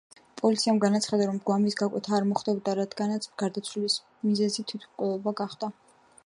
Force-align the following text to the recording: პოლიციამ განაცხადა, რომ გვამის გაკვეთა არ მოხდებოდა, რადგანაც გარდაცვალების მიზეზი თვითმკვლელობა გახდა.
პოლიციამ 0.39 0.77
განაცხადა, 0.83 1.27
რომ 1.31 1.35
გვამის 1.49 1.77
გაკვეთა 1.81 2.15
არ 2.19 2.25
მოხდებოდა, 2.29 2.75
რადგანაც 2.79 3.29
გარდაცვალების 3.43 3.99
მიზეზი 4.31 4.67
თვითმკვლელობა 4.73 5.37
გახდა. 5.45 5.71